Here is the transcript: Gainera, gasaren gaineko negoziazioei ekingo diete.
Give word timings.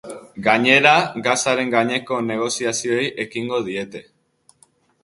Gainera, 0.45 0.93
gasaren 1.27 1.75
gaineko 1.75 2.19
negoziazioei 2.31 3.05
ekingo 3.27 3.63
diete. 3.71 4.05